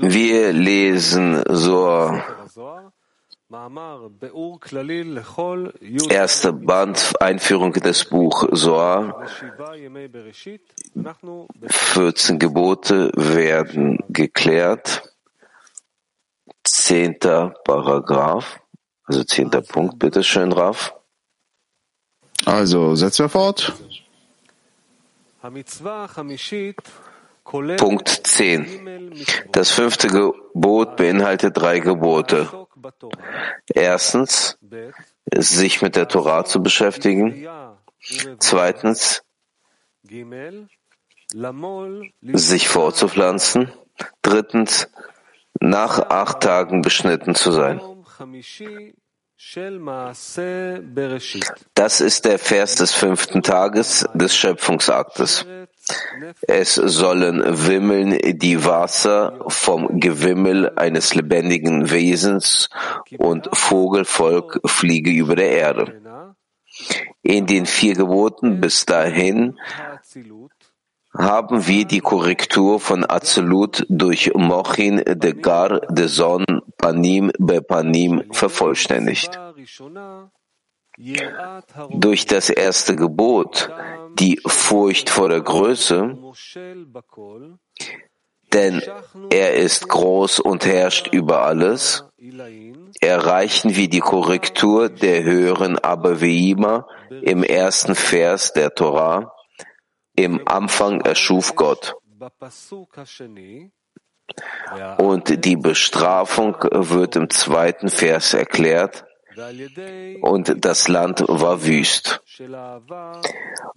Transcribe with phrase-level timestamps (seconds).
[0.00, 2.24] Wir lesen Zohar,
[6.10, 9.24] erster Band, Einführung in das Buch Zohar.
[11.68, 15.02] 14 Gebote werden geklärt.
[16.64, 18.58] Zehnter Paragraph,
[19.04, 20.92] also zehnter Punkt, bitteschön, Raf.
[22.44, 23.72] Also, setzen wir fort.
[27.44, 29.24] Punkt 10.
[29.52, 32.66] Das fünfte Gebot beinhaltet drei Gebote.
[33.72, 34.58] Erstens,
[35.32, 37.46] sich mit der Torah zu beschäftigen.
[38.38, 39.22] Zweitens,
[42.22, 43.72] sich vorzupflanzen.
[44.22, 44.88] Drittens,
[45.60, 47.80] nach acht Tagen beschnitten zu sein.
[51.74, 55.44] Das ist der Vers des fünften Tages des Schöpfungsaktes.
[56.48, 62.70] Es sollen wimmeln die Wasser vom Gewimmel eines lebendigen Wesens
[63.18, 66.34] und Vogelvolk fliege über der Erde.
[67.22, 69.58] In den vier Geboten bis dahin
[71.18, 76.44] haben wir die Korrektur von Absolut durch Mochin de Gar de Son
[76.78, 79.38] Panim be Panim vervollständigt.
[81.90, 83.70] Durch das erste Gebot,
[84.18, 86.16] die Furcht vor der Größe,
[88.52, 88.82] denn
[89.30, 92.04] er ist groß und herrscht über alles,
[93.00, 99.35] erreichen wir die Korrektur der höheren Abaveima im ersten Vers der Torah,
[100.16, 101.94] im Anfang erschuf Gott.
[104.98, 109.04] Und die Bestrafung wird im zweiten Vers erklärt.
[110.22, 112.20] Und das Land war wüst.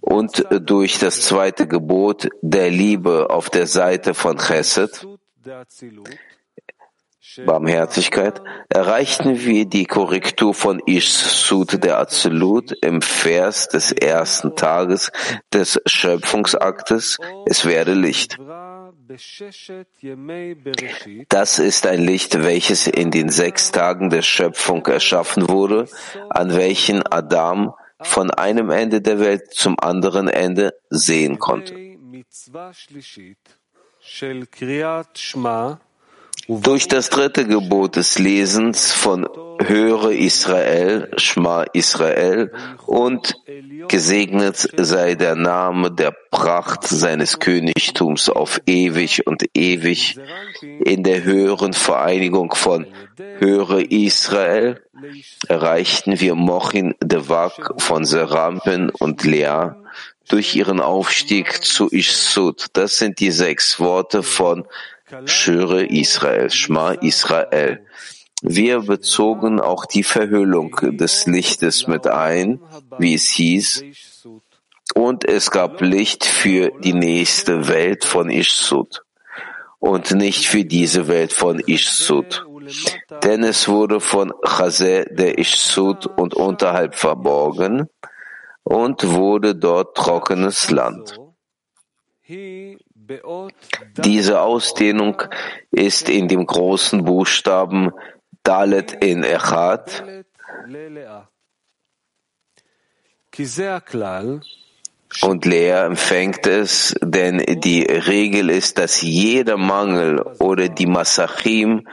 [0.00, 5.06] Und durch das zweite Gebot der Liebe auf der Seite von Chesed,
[7.44, 15.12] Barmherzigkeit, erreichten wir die Korrektur von Ishsud der Azulut im Vers des ersten Tages
[15.52, 18.38] des Schöpfungsaktes, es werde Licht.
[21.28, 25.88] Das ist ein Licht, welches in den sechs Tagen der Schöpfung erschaffen wurde,
[26.28, 31.74] an welchen Adam von einem Ende der Welt zum anderen Ende sehen konnte.
[36.52, 39.28] Durch das dritte Gebot des Lesens von
[39.64, 42.50] Höre Israel, Schma Israel
[42.86, 43.36] und
[43.86, 50.18] gesegnet sei der Name der Pracht seines Königtums auf ewig und ewig
[50.60, 52.84] in der höheren Vereinigung von
[53.38, 54.82] Höre Israel
[55.46, 59.76] erreichten wir Mochin Devak von Serampen und Lea
[60.28, 62.66] durch ihren Aufstieg zu Ishsud.
[62.72, 64.64] Das sind die sechs Worte von
[65.24, 67.86] Schöre Israel, Schma Israel.
[68.42, 72.60] Wir bezogen auch die Verhüllung des Lichtes mit ein,
[72.98, 73.84] wie es hieß,
[74.94, 79.02] und es gab Licht für die nächste Welt von Ishsud
[79.78, 82.46] und nicht für diese Welt von Ishsud.
[83.24, 87.88] Denn es wurde von Chazé der Ishsud und unterhalb verborgen
[88.62, 91.18] und wurde dort trockenes Land.
[94.04, 95.22] Diese Ausdehnung
[95.70, 97.90] ist in dem großen Buchstaben
[98.42, 100.02] Dalet in Echad
[105.22, 111.88] und Lea empfängt es, denn die Regel ist, dass jeder Mangel oder die Masachim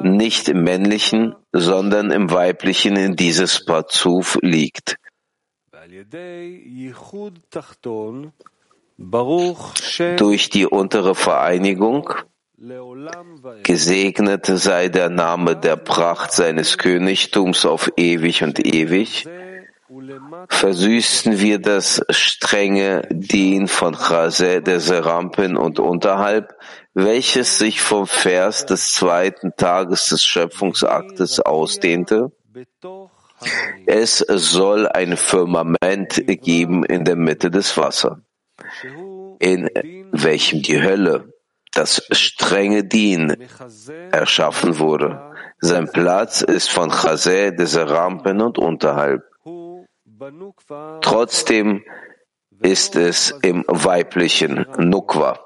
[0.00, 4.96] nicht im männlichen, sondern im weiblichen in dieses Pazuf liegt.
[10.16, 12.14] Durch die untere Vereinigung
[13.62, 19.26] Gesegnet sei der Name der Pracht seines Königtums auf ewig und ewig.
[20.48, 26.54] Versüßen wir das strenge Dien von Chase der Serampen und unterhalb,
[26.92, 32.32] welches sich vom Vers des zweiten Tages des Schöpfungsaktes ausdehnte.
[33.86, 38.18] Es soll ein Firmament geben in der Mitte des Wassers,
[39.38, 39.68] in
[40.12, 41.32] welchem die Hölle
[41.72, 43.36] das strenge Dien
[44.10, 45.32] erschaffen wurde.
[45.60, 49.22] Sein Platz ist von Chazé, des Rampen und unterhalb.
[51.00, 51.84] Trotzdem
[52.60, 55.38] ist es im weiblichen Nukwa,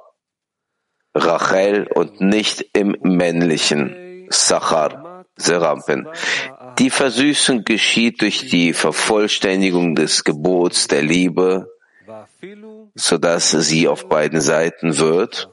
[1.14, 6.08] Rachel und nicht im männlichen Sachar, Serampen.
[6.78, 11.70] Die Versüßung geschieht durch die Vervollständigung des Gebots der Liebe
[12.94, 15.50] so dass sie auf beiden Seiten wird,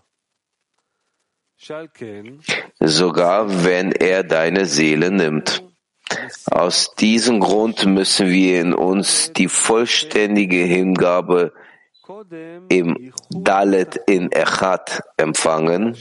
[2.79, 5.63] sogar wenn er deine Seele nimmt.
[6.49, 11.53] Aus diesem Grund müssen wir in uns die vollständige Hingabe
[12.69, 15.95] im Dalet in Echad empfangen,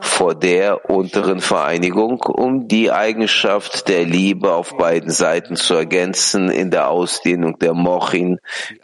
[0.00, 6.70] vor der unteren Vereinigung, um die Eigenschaft der Liebe auf beiden Seiten zu ergänzen in
[6.70, 8.38] der Ausdehnung der Mochin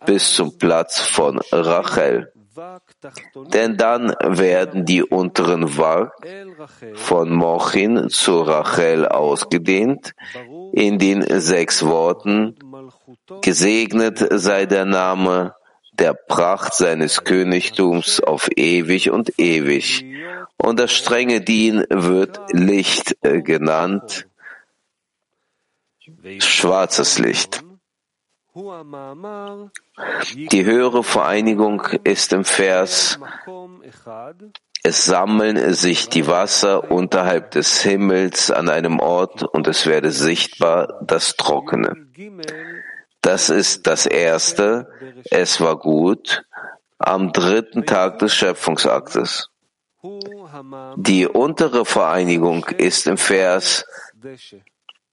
[0.07, 2.31] bis zum Platz von Rachel.
[3.53, 6.13] Denn dann werden die unteren Wag
[6.95, 10.13] von Mochin zu Rachel ausgedehnt
[10.73, 12.57] in den sechs Worten
[13.41, 15.55] Gesegnet sei der Name
[15.93, 20.05] der Pracht seines Königtums auf ewig und ewig.
[20.57, 24.27] Und das strenge Dien wird Licht äh, genannt,
[26.39, 27.63] schwarzes Licht.
[30.53, 33.19] Die höhere Vereinigung ist im Vers,
[34.87, 41.01] es sammeln sich die Wasser unterhalb des Himmels an einem Ort und es werde sichtbar
[41.03, 42.07] das Trockene.
[43.23, 44.91] Das ist das erste,
[45.31, 46.45] es war gut,
[46.99, 49.49] am dritten Tag des Schöpfungsaktes.
[50.97, 53.87] Die untere Vereinigung ist im Vers,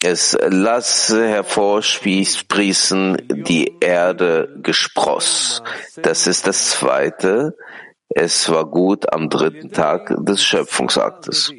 [0.03, 5.63] es lasse hervorsprießen die Erde Gespross.
[5.95, 7.55] Das ist das zweite.
[8.15, 11.51] Es war gut am dritten Tag des Schöpfungsaktes.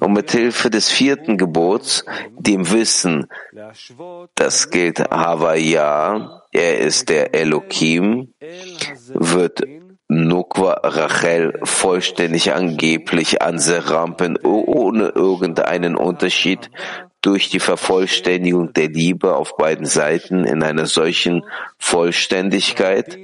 [0.00, 2.04] Und mit Hilfe des vierten Gebots,
[2.38, 3.26] dem Wissen,
[4.34, 8.32] das gilt Havaya, er ist der Elohim,
[9.12, 9.62] wird
[10.08, 16.70] Nukwa Rachel vollständig angeblich an Serampen ohne irgendeinen Unterschied
[17.24, 21.42] durch die Vervollständigung der Liebe auf beiden Seiten in einer solchen
[21.78, 23.18] Vollständigkeit,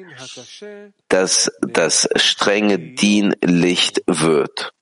[1.08, 4.72] dass das strenge Dienlicht wird.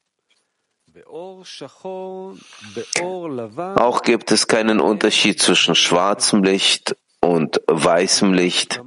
[3.76, 8.80] Auch gibt es keinen Unterschied zwischen schwarzem Licht und weißem Licht,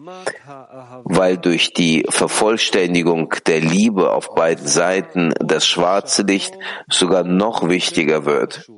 [1.04, 6.54] weil durch die Vervollständigung der Liebe auf beiden Seiten das schwarze Licht
[6.89, 8.69] sogar noch wichtiger wird.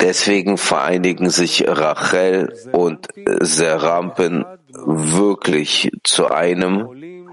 [0.00, 3.08] Deswegen vereinigen sich Rachel und
[3.40, 7.32] Serampen wirklich zu einem,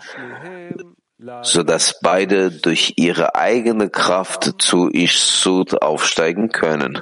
[1.42, 7.02] so dass beide durch ihre eigene Kraft zu Ishsud aufsteigen können.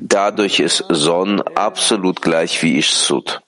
[0.00, 3.42] Dadurch ist Son absolut gleich wie Ishsud.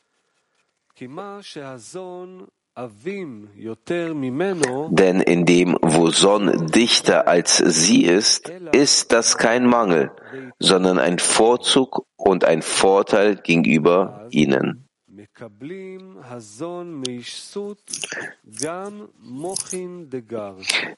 [4.90, 10.12] Denn in dem, wo Son dichter als sie ist, ist das kein Mangel,
[10.60, 14.88] sondern ein Vorzug und ein Vorteil gegenüber ihnen.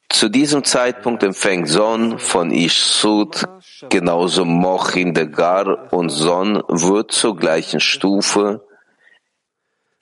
[0.09, 3.45] Zu diesem Zeitpunkt empfängt Son von Ishsut
[3.89, 8.67] genauso Mochin Degar und Son wird zur gleichen Stufe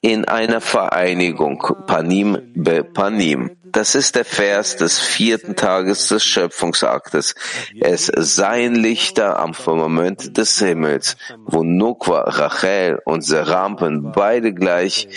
[0.00, 3.56] in einer Vereinigung, Panim be Panim.
[3.65, 7.35] Das ist der Vers des vierten Tages des Schöpfungsaktes.
[7.81, 15.09] Es seien Lichter am Firmament des Himmels, wo Nukwa, Rachel und Serampen beide gleich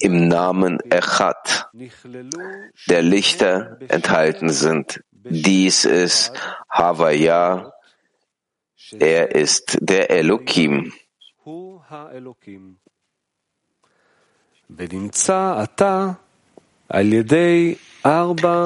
[0.00, 1.68] im Namen Echat
[2.88, 5.02] der Lichter enthalten sind.
[5.12, 6.32] Dies ist
[6.70, 7.72] Havaya,
[8.98, 10.92] er ist der Elohim.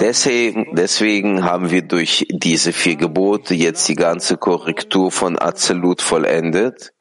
[0.01, 6.93] Deswegen, deswegen haben wir durch diese vier Gebote jetzt die ganze Korrektur von Azelut vollendet.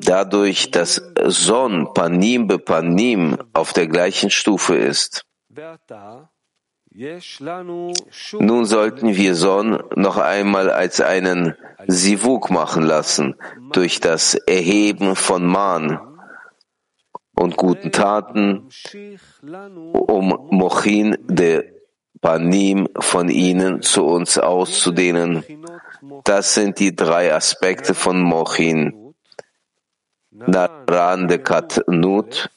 [0.00, 5.24] Dadurch, dass Son Panim be Panim auf der gleichen Stufe ist.
[8.38, 11.54] Nun sollten wir Son noch einmal als einen
[11.86, 13.36] Sivuk machen lassen,
[13.72, 16.00] durch das Erheben von Man
[17.48, 18.68] und guten Taten,
[19.92, 21.64] um Mochin de
[22.20, 25.44] Panim von ihnen zu uns auszudehnen.
[26.24, 29.14] Das sind die drei Aspekte von Mochin.
[30.30, 32.50] Naran de Katnut,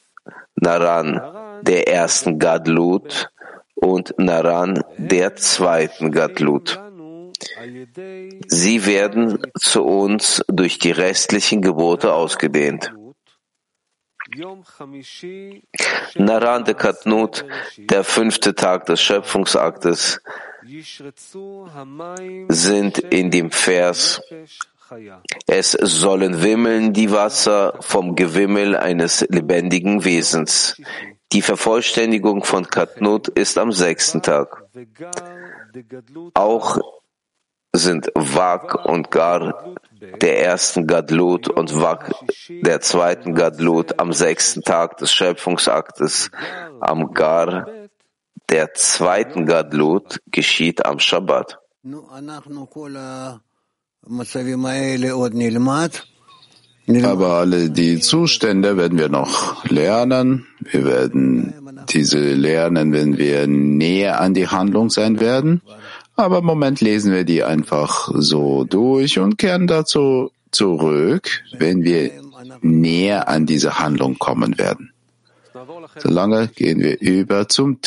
[0.56, 1.20] Naran
[1.62, 3.30] der ersten Gadlut
[3.74, 6.78] und Naran der zweiten Gadlut.
[8.46, 12.92] Sie werden zu uns durch die restlichen Gebote ausgedehnt.
[16.14, 17.44] Naran de Katnut,
[17.76, 20.20] der fünfte Tag des Schöpfungsaktes,
[22.48, 24.20] sind in dem Vers
[25.46, 30.80] es sollen wimmeln die Wasser vom Gewimmel eines lebendigen Wesens.
[31.32, 34.64] Die Vervollständigung von Katnut ist am sechsten Tag.
[36.34, 36.78] Auch
[37.72, 39.74] sind Wak und Gar
[40.20, 42.12] der ersten Gadlut und Wak
[42.48, 46.30] der zweiten Gadlut am sechsten Tag des Schöpfungsaktes.
[46.80, 47.66] Am Gar
[48.50, 51.58] der zweiten Gadlut geschieht am Shabbat.
[57.04, 60.46] Aber alle die Zustände werden wir noch lernen.
[60.60, 61.54] Wir werden
[61.88, 65.62] diese lernen, wenn wir näher an die Handlung sein werden.
[66.22, 72.12] Aber im Moment lesen wir die einfach so durch und kehren dazu zurück, wenn wir
[72.60, 74.92] näher an diese Handlung kommen werden.
[75.98, 77.80] Solange gehen wir über zum